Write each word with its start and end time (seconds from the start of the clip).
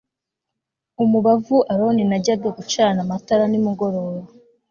umubavu 1.03 1.55
aroni 1.71 2.03
najya 2.09 2.35
gucana 2.57 2.99
amatara 3.05 3.43
nimugoroba 3.51 4.21